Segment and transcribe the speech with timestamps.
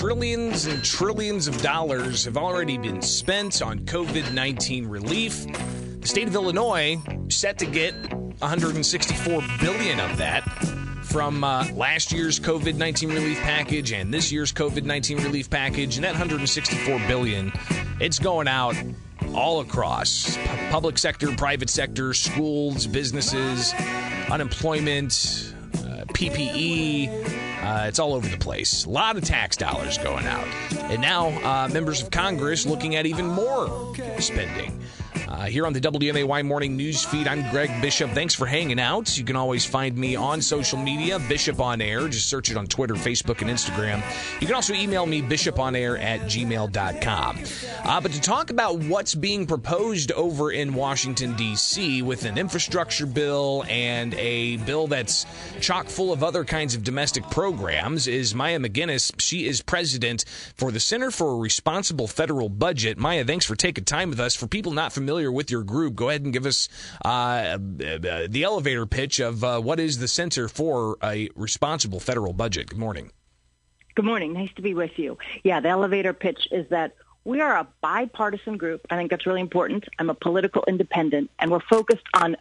[0.00, 5.44] trillions and trillions of dollars have already been spent on COVID 19 relief.
[6.00, 6.98] The state of Illinois
[7.28, 10.40] set to get 164 billion of that
[11.02, 15.96] from uh, last year's COVID 19 relief package and this year's COVID 19 relief package.
[15.96, 17.52] And that 164 billion,
[18.00, 18.76] it's going out
[19.34, 20.38] all across
[20.70, 23.74] public sector, private sector, schools, businesses,
[24.30, 27.39] unemployment, uh, PPE.
[27.62, 28.84] Uh, it's all over the place.
[28.86, 30.46] A lot of tax dollars going out.
[30.90, 34.80] And now, uh, members of Congress looking at even more spending.
[35.30, 38.10] Uh, here on the WMAY Morning News Feed, I'm Greg Bishop.
[38.10, 39.16] Thanks for hanging out.
[39.16, 42.08] You can always find me on social media, Bishop on Air.
[42.08, 44.02] Just search it on Twitter, Facebook, and Instagram.
[44.40, 47.38] You can also email me, bishoponair at gmail.com.
[47.84, 53.06] Uh, but to talk about what's being proposed over in Washington, D.C., with an infrastructure
[53.06, 55.26] bill and a bill that's
[55.60, 59.12] chock full of other kinds of domestic programs, is Maya MacGuineas.
[59.20, 60.24] She is president
[60.56, 62.98] for the Center for a Responsible Federal Budget.
[62.98, 64.34] Maya, thanks for taking time with us.
[64.34, 66.66] For people not familiar, familiar with your group, go ahead and give us
[67.04, 67.58] uh, uh,
[68.26, 72.70] the elevator pitch of uh, what is the Center for a Responsible Federal Budget.
[72.70, 73.10] Good morning.
[73.94, 74.32] Good morning.
[74.32, 75.18] Nice to be with you.
[75.44, 78.80] Yeah, the elevator pitch is that we are a bipartisan group.
[78.88, 79.84] I think that's really important.
[79.98, 82.38] I'm a political independent, and we're focused on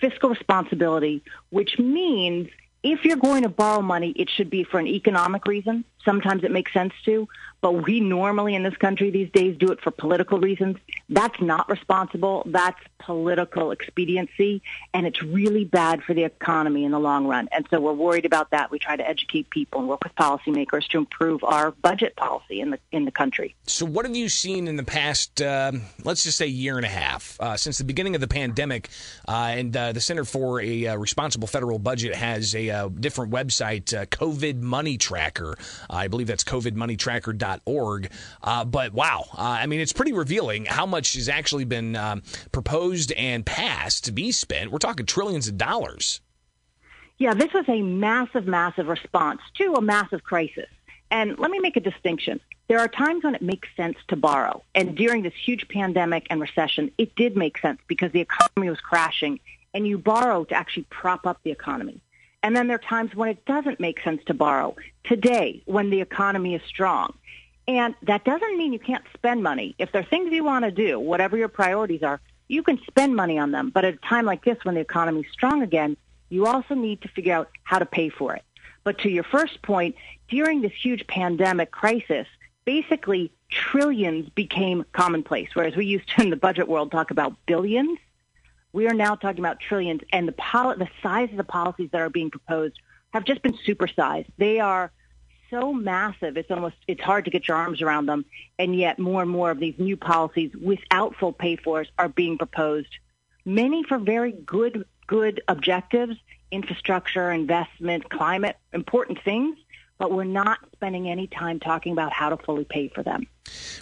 [0.00, 2.48] fiscal responsibility, which means
[2.84, 5.84] if you're going to borrow money, it should be for an economic reason.
[6.04, 7.28] Sometimes it makes sense to,
[7.60, 10.78] but we normally in this country these days do it for political reasons.
[11.08, 12.42] That's not responsible.
[12.46, 14.62] That's political expediency,
[14.94, 17.48] and it's really bad for the economy in the long run.
[17.52, 18.70] And so we're worried about that.
[18.70, 22.70] We try to educate people and work with policymakers to improve our budget policy in
[22.70, 23.54] the in the country.
[23.66, 25.72] So, what have you seen in the past, uh,
[26.04, 28.88] let's just say, year and a half uh, since the beginning of the pandemic?
[29.26, 33.32] Uh, and uh, the Center for a uh, Responsible Federal Budget has a uh, different
[33.32, 35.56] website, COVID Money Tracker.
[35.90, 38.10] I believe that's COVIDMoneyTracker.org.
[38.66, 42.22] but wow, I mean, it's pretty revealing how much has actually been um,
[42.52, 44.70] proposed and passed to be spent.
[44.70, 46.20] We're talking trillions of dollars.
[47.18, 50.68] Yeah, this was a massive, massive response to a massive crisis.
[51.10, 52.40] And let me make a distinction.
[52.68, 54.62] There are times when it makes sense to borrow.
[54.74, 58.80] And during this huge pandemic and recession, it did make sense because the economy was
[58.80, 59.40] crashing
[59.74, 62.00] and you borrow to actually prop up the economy.
[62.42, 64.74] And then there are times when it doesn't make sense to borrow.
[65.04, 67.14] Today, when the economy is strong.
[67.68, 69.74] And that doesn't mean you can't spend money.
[69.78, 73.14] If there are things you want to do, whatever your priorities are, you can spend
[73.14, 73.70] money on them.
[73.70, 75.96] But at a time like this, when the economy is strong again,
[76.30, 78.42] you also need to figure out how to pay for it.
[78.82, 79.94] But to your first point,
[80.28, 82.26] during this huge pandemic crisis,
[82.64, 87.98] basically trillions became commonplace, whereas we used to in the budget world talk about billions.
[88.72, 92.10] We are now talking about trillions, and the, the size of the policies that are
[92.10, 92.78] being proposed
[93.12, 94.26] have just been supersized.
[94.38, 94.92] They are
[95.50, 98.24] so massive, it's almost it's hard to get your arms around them.
[98.58, 102.38] And yet, more and more of these new policies without full pay fors are being
[102.38, 102.94] proposed.
[103.44, 106.16] Many for very good good objectives,
[106.52, 109.56] infrastructure, investment, climate, important things
[110.00, 113.26] but we're not spending any time talking about how to fully pay for them.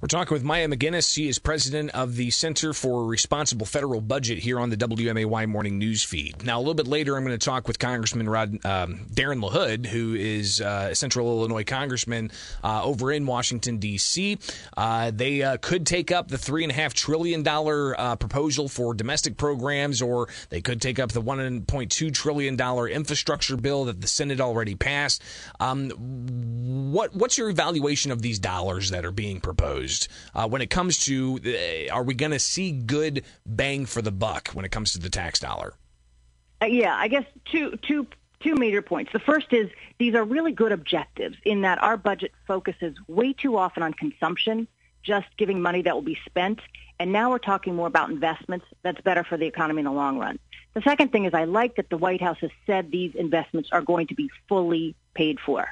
[0.00, 1.12] We're talking with Maya MacGuineas.
[1.12, 5.78] She is president of the Center for Responsible Federal Budget here on the WMAY Morning
[5.78, 6.44] News Feed.
[6.44, 9.86] Now, a little bit later, I'm going to talk with Congressman Rod, um, Darren LaHood,
[9.86, 12.30] who is uh, a Central Illinois congressman
[12.62, 14.38] uh, over in Washington, D.C.
[14.76, 20.28] Uh, they uh, could take up the $3.5 trillion uh, proposal for domestic programs, or
[20.50, 22.60] they could take up the $1.2 trillion
[22.90, 25.22] infrastructure bill that the Senate already passed.
[25.60, 25.90] Um,
[26.92, 30.98] what what's your evaluation of these dollars that are being proposed uh, when it comes
[30.98, 34.92] to uh, are we going to see good bang for the buck when it comes
[34.92, 35.74] to the tax dollar?
[36.62, 38.06] Uh, yeah, I guess two two
[38.40, 39.12] two major points.
[39.12, 43.56] The first is these are really good objectives in that our budget focuses way too
[43.56, 44.68] often on consumption,
[45.02, 46.60] just giving money that will be spent,
[46.98, 50.18] and now we're talking more about investments that's better for the economy in the long
[50.18, 50.38] run.
[50.74, 53.82] The second thing is I like that the White House has said these investments are
[53.82, 55.68] going to be fully paid for.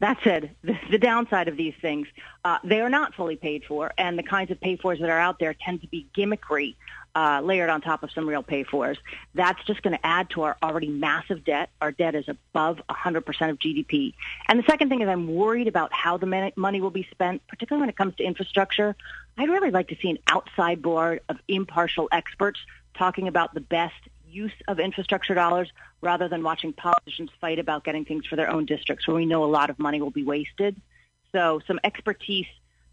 [0.00, 2.06] That said, the, the downside of these things,
[2.44, 5.18] uh, they are not fully paid for, and the kinds of pay fors that are
[5.18, 6.74] out there tend to be gimmickry,
[7.14, 8.98] uh, layered on top of some real pay fors.
[9.34, 11.70] That's just going to add to our already massive debt.
[11.80, 14.14] Our debt is above 100% of GDP.
[14.48, 17.82] And the second thing is I'm worried about how the money will be spent, particularly
[17.82, 18.96] when it comes to infrastructure.
[19.38, 22.60] I'd really like to see an outside board of impartial experts
[22.94, 23.94] talking about the best
[24.34, 25.70] use of infrastructure dollars
[26.00, 29.44] rather than watching politicians fight about getting things for their own districts where we know
[29.44, 30.76] a lot of money will be wasted.
[31.32, 32.46] So some expertise,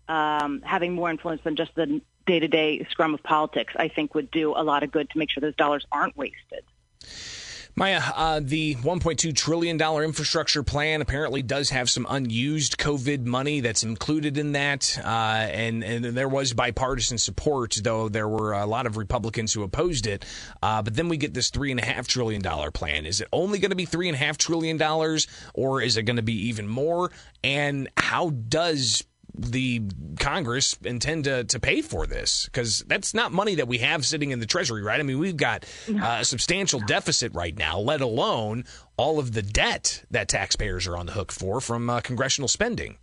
[0.08, 4.54] um, having more influence than just the day-to-day scrum of politics, I think would do
[4.56, 6.64] a lot of good to make sure those dollars aren't wasted.
[7.76, 13.84] Maya, uh, the $1.2 trillion infrastructure plan apparently does have some unused COVID money that's
[13.84, 15.00] included in that.
[15.04, 19.64] Uh, and, and there was bipartisan support, though there were a lot of Republicans who
[19.64, 20.26] opposed it.
[20.62, 22.42] Uh, but then we get this $3.5 trillion
[22.72, 23.06] plan.
[23.06, 24.82] Is it only going to be $3.5 trillion,
[25.54, 27.12] or is it going to be even more?
[27.44, 29.04] And how does
[29.34, 29.82] the
[30.20, 32.46] Congress intend to, to pay for this?
[32.46, 35.00] Because that's not money that we have sitting in the Treasury, right?
[35.00, 38.66] I mean, we've got uh, a substantial deficit right now, let alone
[38.98, 42.98] all of the debt that taxpayers are on the hook for from uh, congressional spending.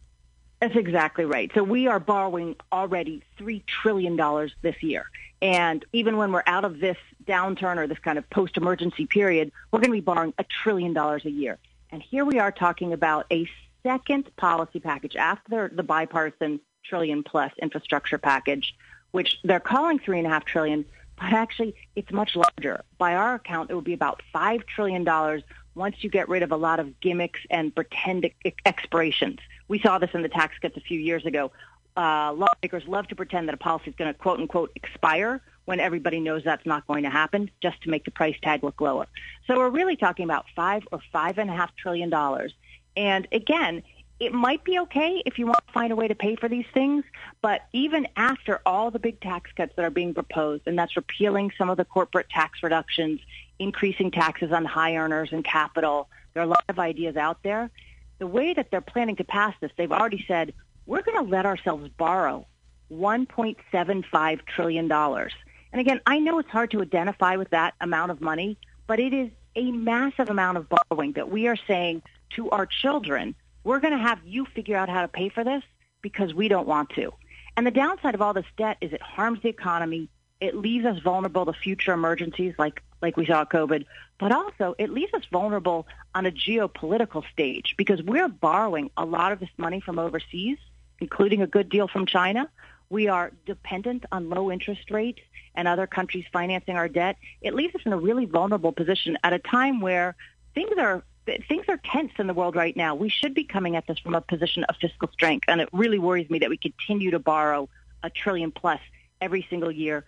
[0.61, 1.51] That's exactly right.
[1.55, 4.17] So we are borrowing already $3 trillion
[4.63, 5.07] this year.
[5.41, 9.79] And even when we're out of this downturn or this kind of post-emergency period, we're
[9.79, 11.59] going to be borrowing a trillion dollars a year.
[11.91, 13.49] And here we are talking about a
[13.83, 18.75] second policy package after the bipartisan trillion plus infrastructure package,
[19.11, 20.85] which they're calling three and a half trillion,
[21.17, 22.83] but actually it's much larger.
[22.99, 25.43] By our account, it would be about five trillion dollars
[25.75, 28.29] once you get rid of a lot of gimmicks and pretend
[28.67, 29.39] expirations.
[29.69, 31.53] We saw this in the tax cuts a few years ago.
[31.97, 35.81] Uh, lawmakers love to pretend that a policy is going to quote unquote expire when
[35.81, 39.07] everybody knows that's not going to happen just to make the price tag look lower.
[39.47, 42.55] So we're really talking about five or five and a half trillion dollars
[42.97, 43.83] and again,
[44.21, 46.67] it might be okay if you want to find a way to pay for these
[46.75, 47.05] things,
[47.41, 51.53] but even after all the big tax cuts that are being proposed, and that's repealing
[51.57, 53.21] some of the corporate tax reductions,
[53.61, 57.71] increasing taxes on high earners and capital, there are a lot of ideas out there.
[58.19, 60.53] The way that they're planning to pass this, they've already said,
[60.87, 62.45] we're going to let ourselves borrow
[62.93, 64.91] $1.75 trillion.
[64.91, 69.13] And again, I know it's hard to identify with that amount of money, but it
[69.13, 73.35] is a massive amount of borrowing that we are saying to our children,
[73.65, 75.63] we're going to have you figure out how to pay for this
[76.03, 77.13] because we don't want to.
[77.57, 80.09] And the downside of all this debt is it harms the economy.
[80.41, 83.85] It leaves us vulnerable to future emergencies like, like we saw COVID,
[84.19, 89.33] but also it leaves us vulnerable on a geopolitical stage because we're borrowing a lot
[89.33, 90.59] of this money from overseas,
[91.01, 92.49] including a good deal from China.
[92.91, 95.21] We are dependent on low interest rates
[95.55, 97.17] and other countries financing our debt.
[97.43, 100.15] It leaves us in a really vulnerable position at a time where
[100.55, 101.03] things are
[101.49, 102.95] things are tense in the world right now.
[102.95, 105.99] We should be coming at this from a position of fiscal strength, and it really
[105.99, 107.69] worries me that we continue to borrow
[108.03, 108.81] a trillion plus
[109.21, 110.05] every single year.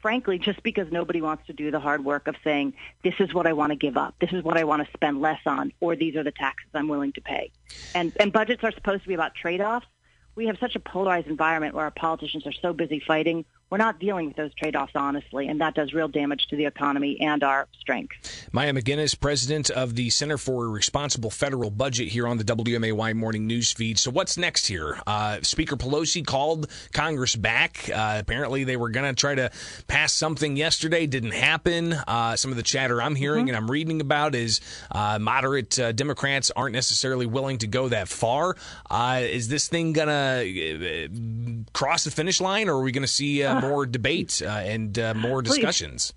[0.00, 2.72] Frankly, just because nobody wants to do the hard work of saying,
[3.04, 5.20] this is what I want to give up, this is what I want to spend
[5.20, 7.50] less on, or these are the taxes I'm willing to pay.
[7.94, 9.86] And, and budgets are supposed to be about trade-offs.
[10.36, 14.00] We have such a polarized environment where our politicians are so busy fighting we're not
[14.00, 17.68] dealing with those trade-offs honestly, and that does real damage to the economy and our
[17.78, 18.48] strength.
[18.52, 23.14] Maya MacGuineas, president of the Center for a Responsible Federal Budget here on the WMAY
[23.14, 23.98] morning news feed.
[23.98, 24.98] So what's next here?
[25.06, 27.88] Uh, Speaker Pelosi called Congress back.
[27.94, 29.50] Uh, apparently, they were going to try to
[29.86, 31.06] pass something yesterday.
[31.06, 31.92] Didn't happen.
[31.92, 33.54] Uh, some of the chatter I'm hearing mm-hmm.
[33.54, 38.08] and I'm reading about is uh, moderate uh, Democrats aren't necessarily willing to go that
[38.08, 38.56] far.
[38.90, 43.08] Uh, is this thing going to cross the finish line, or are we going to
[43.08, 43.44] see?
[43.60, 46.12] More debate uh, and uh, more discussions.
[46.12, 46.16] Please.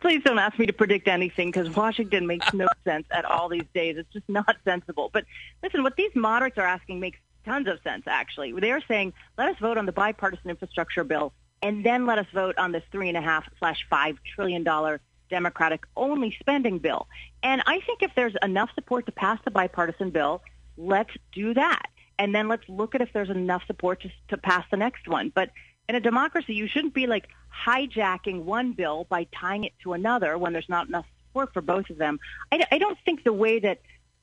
[0.00, 3.66] Please don't ask me to predict anything because Washington makes no sense at all these
[3.74, 3.96] days.
[3.96, 5.10] It's just not sensible.
[5.12, 5.24] But
[5.62, 8.52] listen, what these moderates are asking makes tons of sense, actually.
[8.52, 11.32] They're saying, let us vote on the bipartisan infrastructure bill
[11.62, 15.00] and then let us vote on this three and a half slash five trillion dollar
[15.30, 17.08] Democratic only spending bill.
[17.42, 20.42] And I think if there's enough support to pass the bipartisan bill,
[20.76, 21.86] let's do that.
[22.18, 25.32] And then let's look at if there's enough support to, to pass the next one.
[25.34, 25.50] But
[25.88, 27.28] in a democracy, you shouldn't be like
[27.66, 31.90] hijacking one bill by tying it to another when there's not enough support for both
[31.90, 32.18] of them.
[32.52, 33.80] I, I don't think the way that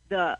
[0.10, 0.38] the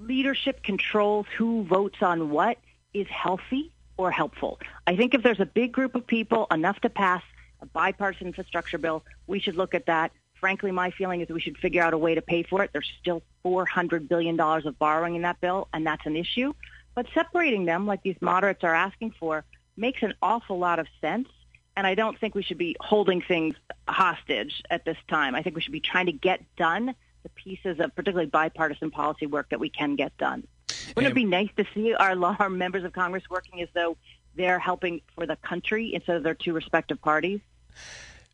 [0.00, 2.58] leadership controls who votes on what
[2.92, 4.58] is healthy or helpful.
[4.86, 7.22] I think if there's a big group of people enough to pass
[7.60, 10.12] a bipartisan infrastructure bill, we should look at that.
[10.34, 12.70] Frankly, my feeling is we should figure out a way to pay for it.
[12.72, 16.52] There's still $400 billion of borrowing in that bill, and that's an issue.
[16.94, 19.44] But separating them, like these moderates are asking for,
[19.76, 21.28] makes an awful lot of sense.
[21.76, 23.56] And I don't think we should be holding things
[23.88, 25.34] hostage at this time.
[25.34, 29.26] I think we should be trying to get done the pieces of particularly bipartisan policy
[29.26, 30.46] work that we can get done.
[30.94, 33.96] Wouldn't it be nice to see our, our members of Congress working as though
[34.36, 37.40] they're helping for the country instead of their two respective parties?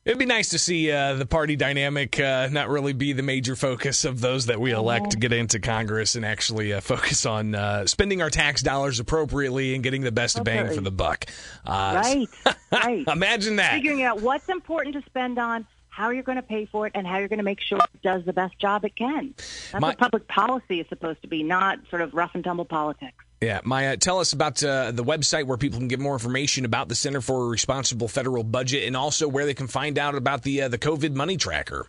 [0.02, 3.54] It'd be nice to see uh, the party dynamic uh, not really be the major
[3.54, 7.54] focus of those that we elect to get into Congress and actually uh, focus on
[7.54, 11.26] uh, spending our tax dollars appropriately and getting the best bang for the buck.
[11.66, 13.08] Uh, right, right.
[13.12, 13.72] Imagine that.
[13.72, 17.06] Figuring out what's important to spend on, how you're going to pay for it, and
[17.06, 19.34] how you're going to make sure it does the best job it can.
[19.36, 22.64] That's My, what public policy is supposed to be, not sort of rough and tumble
[22.64, 23.22] politics.
[23.40, 26.88] Yeah, Maya, tell us about uh, the website where people can get more information about
[26.88, 30.42] the Center for a Responsible Federal Budget, and also where they can find out about
[30.42, 31.86] the uh, the COVID money tracker.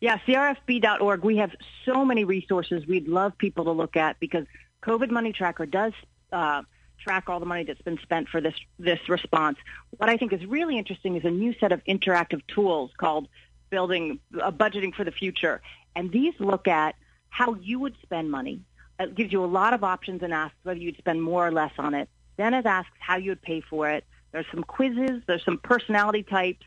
[0.00, 1.24] Yeah, crfb.org.
[1.24, 1.50] We have
[1.84, 4.46] so many resources we'd love people to look at because
[4.84, 5.92] COVID Money Tracker does
[6.32, 6.62] uh,
[7.02, 9.58] track all the money that's been spent for this this response.
[9.96, 13.26] What I think is really interesting is a new set of interactive tools called
[13.70, 15.60] building uh, budgeting for the future,
[15.96, 16.94] and these look at
[17.28, 18.60] how you would spend money.
[18.98, 21.72] It gives you a lot of options and asks whether you'd spend more or less
[21.78, 22.08] on it.
[22.36, 24.04] Then it asks how you would pay for it.
[24.32, 25.22] There's some quizzes.
[25.26, 26.64] There's some personality types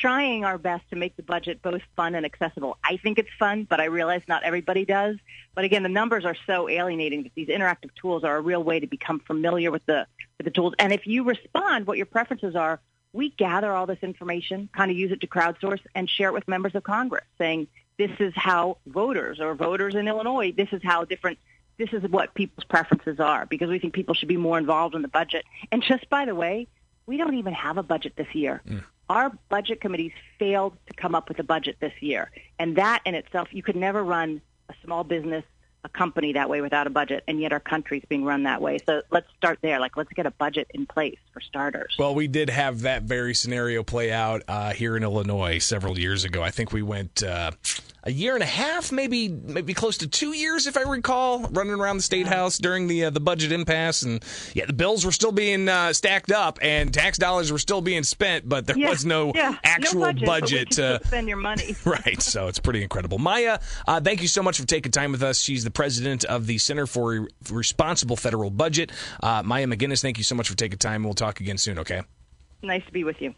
[0.00, 2.78] trying our best to make the budget both fun and accessible.
[2.82, 5.16] I think it's fun, but I realize not everybody does.
[5.54, 8.80] But again, the numbers are so alienating that these interactive tools are a real way
[8.80, 10.06] to become familiar with the
[10.38, 10.74] with the tools.
[10.78, 12.80] And if you respond what your preferences are,
[13.12, 16.48] we gather all this information, kind of use it to crowdsource and share it with
[16.48, 21.04] members of Congress saying this is how voters or voters in Illinois, this is how
[21.04, 21.38] different
[21.76, 25.02] this is what people's preferences are because we think people should be more involved in
[25.02, 25.44] the budget.
[25.72, 26.68] And just by the way,
[27.06, 28.62] we don't even have a budget this year.
[28.66, 28.84] Mm.
[29.10, 32.30] Our budget committees failed to come up with a budget this year.
[32.58, 34.40] And that in itself, you could never run
[34.70, 35.44] a small business,
[35.84, 38.78] a company that way without a budget, and yet our country's being run that way.
[38.86, 39.78] So let's start there.
[39.78, 41.96] Like, let's get a budget in place for starters.
[41.98, 46.24] Well, we did have that very scenario play out uh, here in Illinois several years
[46.24, 46.42] ago.
[46.42, 47.22] I think we went.
[47.22, 47.50] Uh,
[48.04, 51.72] a year and a half, maybe maybe close to two years, if I recall, running
[51.72, 55.12] around the state house during the uh, the budget impasse, and yeah, the bills were
[55.12, 58.90] still being uh, stacked up, and tax dollars were still being spent, but there yeah,
[58.90, 61.74] was no yeah, actual no budget, budget to spend your money.
[61.84, 63.18] right, so it's pretty incredible.
[63.18, 63.58] Maya,
[63.88, 65.40] uh, thank you so much for taking time with us.
[65.40, 68.92] She's the president of the Center for Responsible Federal Budget.
[69.22, 71.04] Uh, Maya MacGuineas, thank you so much for taking time.
[71.04, 71.78] We'll talk again soon.
[71.78, 72.02] Okay.
[72.62, 73.34] Nice to be with you.